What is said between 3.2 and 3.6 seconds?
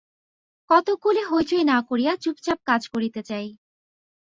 চাই।